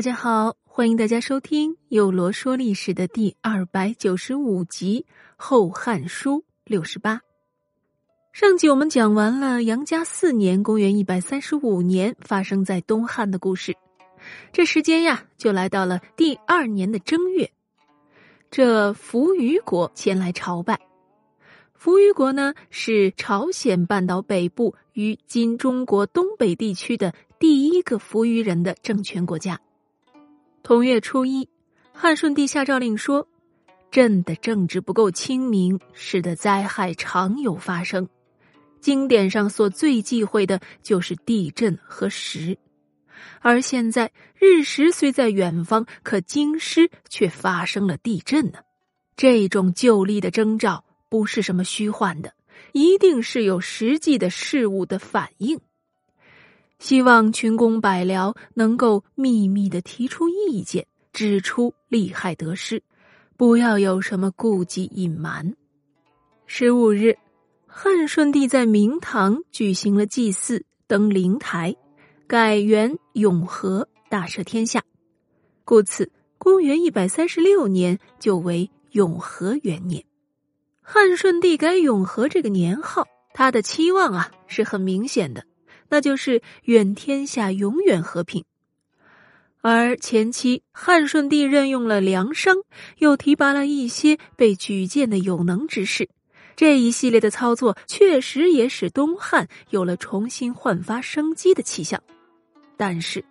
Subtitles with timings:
[0.00, 5.04] 大家好，欢迎大家收听《有罗说历史》的第二百九十五集
[5.36, 7.20] 《后汉书》六十八。
[8.32, 13.76] 上集我们讲完了杨家四年（公元一百三十五年）发生在东汉的故事，
[14.54, 17.52] 这时间呀，就来到了第二年的正月。
[18.50, 20.80] 这扶余国前来朝拜。
[21.74, 29.60] 扶余国呢，是朝鲜半岛北部与今中国东北地区的第一个扶余人的政权国家。
[30.62, 31.48] 同月初一，
[31.92, 33.26] 汉顺帝下诏令说
[33.90, 38.08] ：“朕的政治不够清明，使得灾害常有发生。
[38.80, 42.56] 经典上所最忌讳的就是地震和石，
[43.40, 48.58] 而现在日食虽在远方，可京师却发生了地震呢。
[49.16, 52.32] 这种旧历的征兆不是什么虚幻的，
[52.72, 55.60] 一定是有实际的事物的反应。”
[56.80, 62.82] 希望群公百僚能够秘密的提出意见，指出利害得失，
[63.36, 65.54] 不要有什么顾忌隐瞒。
[66.46, 67.18] 十五日，
[67.66, 71.76] 汉顺帝在明堂举行了祭祀，登灵台，
[72.26, 74.82] 改元永和，大赦天下，
[75.66, 80.02] 故此，公元一百三十六年就为永和元年。
[80.80, 85.44] 汉顺帝改永和这个年号，他的期望啊是很明显的。
[85.92, 88.44] 那就是愿天下永远和平，
[89.60, 92.58] 而前期汉顺帝任用了梁商，
[92.98, 96.08] 又提拔了一些被举荐的有能之士，
[96.54, 102.00] 这一系列的操作确实也使东汉有了重新焕发生机的气象。
[102.76, 103.24] 但是，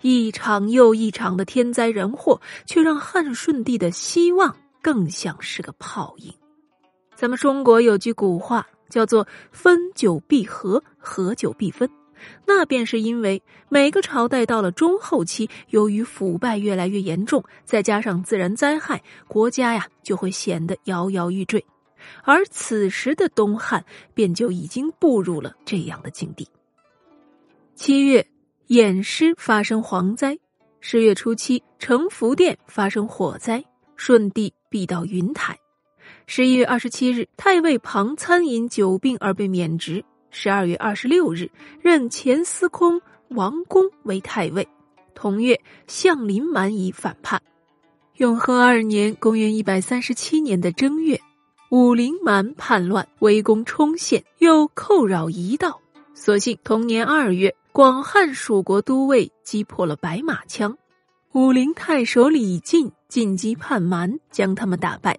[0.00, 6.32] 一场又一场的天灾人祸，却让汉顺帝的希望更像是个泡影。
[7.14, 8.66] 咱们中国有句古话。
[8.88, 11.86] 叫做分久必合，合久必分，
[12.46, 21.64] 那便是因为每个朝代到了中后期，由于腐败越来越严重，再加上自然灾害，国家呀就会显得摇摇欲坠，
[22.22, 23.84] 而此时的东汉
[24.14, 26.48] 便就已经步入了这样的境地。
[27.74, 28.26] 七月，
[28.68, 30.36] 偃师发生蝗灾；
[30.80, 33.64] 十月初七，成福殿发生火灾，
[33.96, 35.58] 舜帝避到云台。
[36.26, 40.04] 十一月二十七日，太尉庞参因久病而被免职。
[40.30, 41.50] 十二月二十六日，
[41.80, 44.68] 任前司空王公为太尉。
[45.14, 47.42] 同月，相林蛮夷反叛。
[48.16, 51.20] 永和二年（公元一百三十七年的正月），
[51.70, 55.80] 武陵蛮叛乱，围攻冲县，又寇扰夷道。
[56.14, 60.76] 所幸同年二月，广汉蜀国都尉击破了白马枪，
[61.32, 65.18] 武陵太守李进进击叛蛮，将他们打败。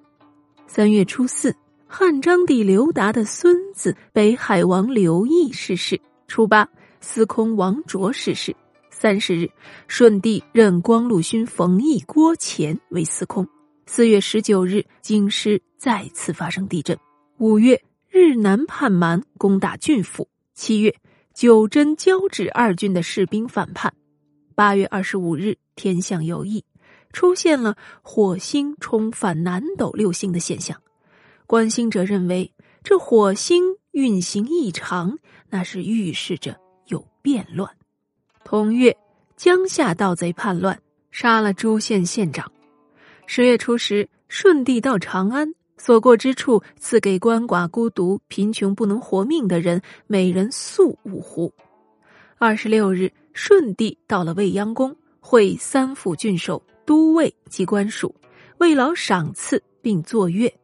[0.68, 1.56] 三月初四，
[1.92, 6.00] 汉章帝刘达的孙子北海王刘义逝世。
[6.28, 6.70] 初八，
[7.02, 8.56] 司空王卓逝世。
[8.92, 9.50] 三十日，
[9.88, 13.46] 顺帝任光禄勋冯异、郭乾为司空。
[13.88, 16.96] 四月十九日，京师再次发生地震。
[17.40, 20.30] 五月，日南叛蛮攻打郡府。
[20.54, 20.96] 七月，
[21.34, 23.92] 九真、交趾二郡的士兵反叛。
[24.54, 26.64] 八月二十五日，天象有异。
[27.12, 30.80] 出现了火星冲犯南斗六星的现象，
[31.50, 35.18] 观星者认为这火星运行异常，
[35.50, 36.56] 那是预示着
[36.86, 37.68] 有变乱。
[38.46, 38.96] 同月，
[39.36, 42.52] 江夏盗贼叛乱，杀了诸县县长。
[43.26, 51.52] 十月初十，顺帝到长安，所过之处赐给鳏寡孤独、贫穷不能活命的人每人粟五斛。
[52.38, 56.62] 二十六日，顺帝到了未央宫，会三府郡守。
[56.86, 58.14] 都尉及官属，
[58.60, 60.59] 为劳赏赐，并作乐。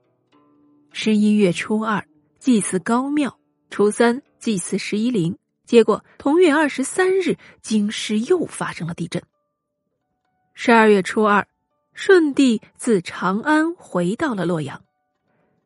[0.97, 2.07] 十一月初二，
[2.39, 3.29] 祭祀高庙；
[3.69, 5.37] 初三，祭祀十一陵。
[5.65, 9.21] 结果同月二十三日，京师又发生了地震。
[10.53, 11.45] 十二月初二，
[11.93, 14.85] 舜帝自长安回到了洛阳。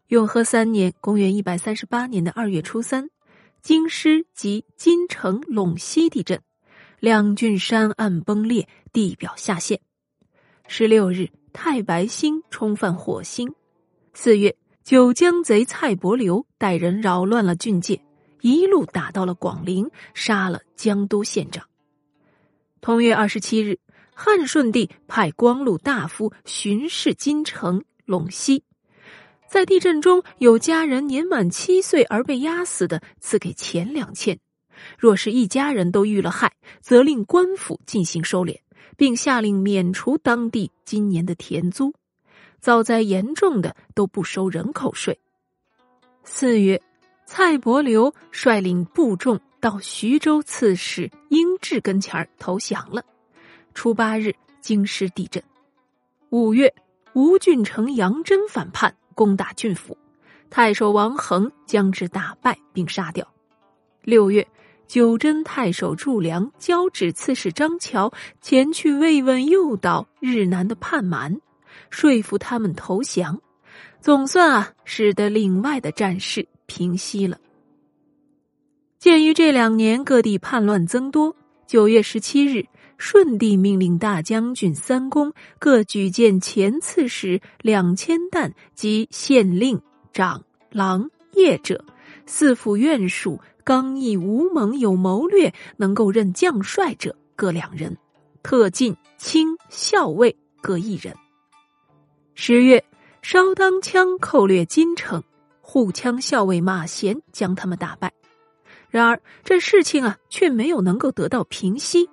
[0.08, 3.12] 永和三年（公元一百三十八年的二月初三），
[3.62, 6.42] 京师及金城陇西地震，
[7.00, 9.80] 两郡山岸崩裂，地表下陷。
[10.68, 13.54] 十六日，太白星冲犯火星。
[14.16, 14.58] 四月，
[14.90, 18.02] 九江贼蔡伯流带人扰乱了郡界，
[18.42, 21.64] 一路打到了广陵，杀了江都县长。
[22.82, 23.78] 同月二十七日，
[24.16, 28.64] 汉顺帝派光禄大夫巡视京城陇西，
[29.48, 34.38] 在地震中有家人年满七岁而被压死的，赐给钱两千；
[34.98, 36.52] 若是一家人都遇了害，
[36.82, 38.58] 则令官府进行收敛。
[38.98, 41.94] 并下令免除当地今年的田租，
[42.60, 45.20] 遭灾严重的都不收人口税。
[46.24, 46.82] 四月，
[47.26, 53.04] 蔡伯流率领部众到徐州刺史英志跟前儿投降了。
[53.74, 55.42] 初八日，京师地震。
[56.30, 56.74] 五月，
[57.14, 59.98] 吴郡城杨真反叛，攻打郡府，
[60.50, 63.28] 太守王恒将之打败并杀掉。
[64.04, 64.48] 六月，
[64.88, 71.40] 九真太守祝良交旨刺史张乔前去慰问诱导日南的叛蛮，
[71.90, 73.42] 说服他们投降，
[74.02, 77.40] 总算啊，使得另外的战事平息了。
[78.98, 81.36] 鉴于这两年各地叛乱增多，
[81.68, 82.66] 九月十七日。
[83.02, 89.82] 顺帝命令大将军三公各举荐前刺史两千担及县令、
[90.12, 91.86] 长、郎、业者，
[92.26, 97.98] 四府院属刚毅无猛有谋略，能够任将帅者各两人，
[98.44, 101.16] 特进卿校尉各一人。
[102.42, 102.82] 十月，
[103.22, 105.22] 烧当枪寇掠金城，
[105.60, 108.14] 护枪校尉马贤将他们打败。
[108.90, 112.10] 然而这事情啊，却没有能够得到平息。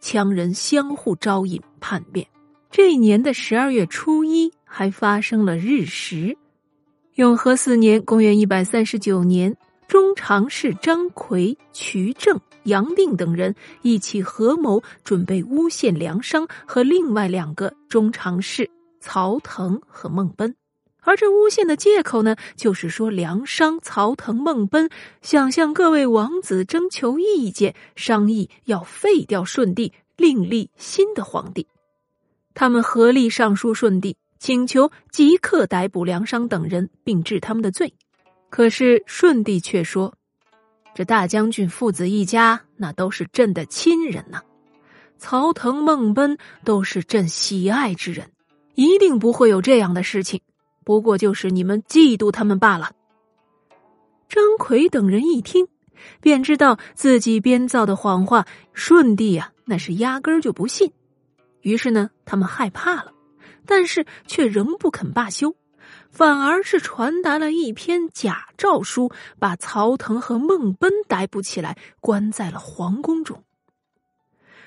[0.00, 2.26] 羌人相互招引叛变，
[2.70, 6.38] 这一年的十二月初一还发生了日食。
[7.16, 9.54] 永和四年（公元一百三十九年），
[9.86, 18.70] 中常侍张奎、瞿正、杨定等人一起合谋，准备诬陷梁商和另外两个中常侍
[19.06, 20.56] 曹腾和孟奔。
[21.02, 24.90] 而这诬陷的借口呢，就是说梁商、曹腾、孟奔
[25.22, 29.92] 想向各位王子征求意见，商议要废掉舜帝。
[30.16, 31.68] 另立新的皇帝，
[32.54, 37.92] 他们合力上书舜帝，请求即刻逮捕梁商等人，并治他们的罪。
[38.48, 40.14] 可是舜帝却说
[40.96, 44.40] ：“这大将军父子一家，那都是朕的亲人呐。
[45.18, 48.30] 曹腾、孟奔都是朕喜爱之人，
[48.76, 50.40] 一定不会有这样的事情。
[50.84, 52.92] 不过就是你们嫉妒他们罢了。”
[54.30, 55.66] 张奎等人一听，
[56.20, 59.52] 便知道自己编造的谎话，顺帝呀。
[59.68, 60.92] 那是压根儿就不信，
[61.60, 63.12] 于是呢，他们害怕了，
[63.66, 65.56] 但是却仍不肯罢休，
[66.08, 73.42] 反而是传达了一篇假诏书，把曹腾和孟奔逮捕起来，关在了皇宫中。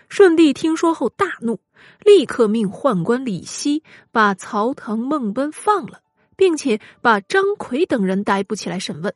[0.10, 1.60] 舜帝听说后大怒，
[2.04, 6.02] 立刻命宦官李希把曹腾、孟奔放了，
[6.36, 9.14] 并且把张奎等人逮捕起来审问。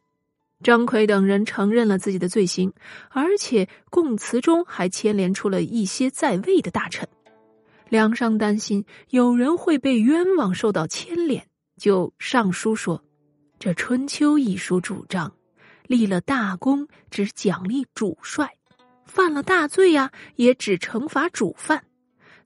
[0.61, 2.73] 张奎等人承认了自己的罪行，
[3.09, 7.09] 而且供词中还牵连出了一些在位的大臣。
[7.89, 13.03] 梁商担心有人会被冤枉，受到牵连，就上书说
[13.59, 15.33] ：“这《春秋》一书主张，
[15.85, 18.55] 立了大功只奖励主帅，
[19.13, 21.83] 犯了大罪呀，也只惩罚主犯，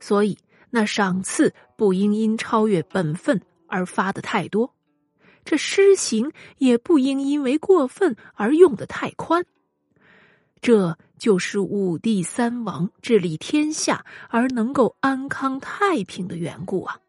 [0.01, 0.37] 所以
[0.69, 4.73] 那赏赐不应因超越本分而发的太多。”
[5.47, 9.45] 这施行也不应因为过分而用的太宽，
[10.59, 16.99] 这就是武帝三王治理天下而能够安康太平的缘故啊！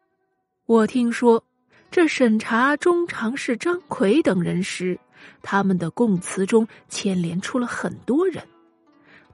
[0.65, 1.43] 我听说，
[1.91, 4.97] 这审查中常侍张奎等人时，
[5.41, 8.47] 他们的供词中牵连出了很多人，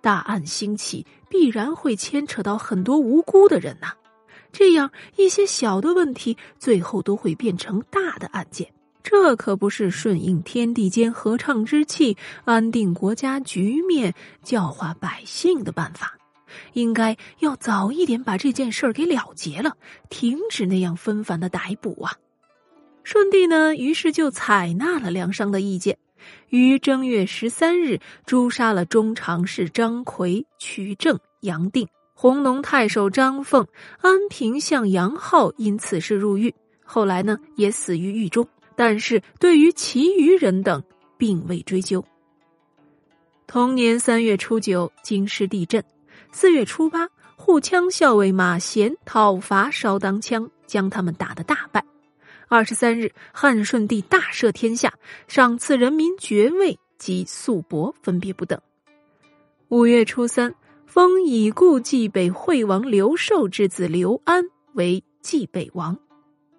[0.05, 3.93] 大案兴起必然会牵扯到很多无辜的人呐，
[4.51, 8.71] 这样一些小的问题最后都会变成大的案件。
[9.01, 16.15] 这可不是顺应天地间合唱之气、安定国家局面、教化百姓的办法。
[16.73, 19.75] 应该要早一点把这件事儿给了结了，
[20.09, 22.13] 停止那样纷繁的逮捕啊！
[23.03, 25.97] 顺帝呢，于是就采纳了梁商的意见，
[26.49, 33.67] 于正月十三日诛杀了中常侍张奎、曲正、杨定、弘农太守张凤、
[34.01, 36.53] 安平相杨浩，因此事入狱，
[36.83, 38.47] 后来呢，也死于狱中。
[38.75, 40.83] 但是对于其余人等，
[41.17, 42.03] 并未追究。
[43.47, 45.81] 同年三月初九，京师地震；
[46.31, 51.85] 四月初八，护羌校尉马贤讨伐烧当羌，将他们打得大败。
[52.47, 54.93] 二十三日，汉顺帝大赦天下，
[55.27, 58.59] 赏赐人民爵位及素帛，分别不等。
[59.69, 60.53] 五月初三，
[60.85, 65.97] 封已故冀北惠王刘寿之子刘安为冀北王。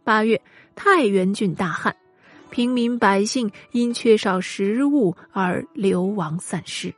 [0.02, 0.40] 八月，
[0.75, 1.95] 太原郡大旱。
[2.50, 6.95] 平民百姓因缺少食物而流亡散失。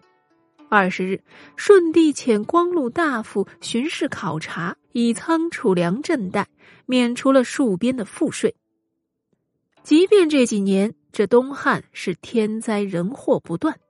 [0.69, 1.21] 二十日，
[1.57, 6.47] 顺帝遣光禄大夫巡视考察，以仓储粮赈贷，
[6.85, 8.55] 免除了戍边的赋税。
[9.89, 13.81] 即便这几年这东汉是天灾人祸不断，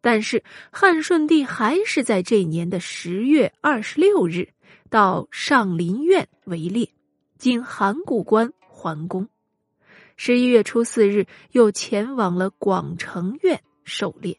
[0.00, 4.50] 但是汉顺帝还是在这年的十月二十六日
[4.88, 6.88] 到上林苑围猎，
[7.38, 9.28] 经函谷关还宫。
[10.16, 14.38] 十一月初四日，又前往了广成院狩猎。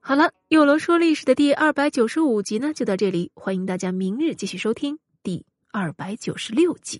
[0.00, 3.30] 好了，有罗说历史的第二百九十五集呢，就到这里。
[3.34, 6.98] 欢迎大家明日继续收听第二百九十六集。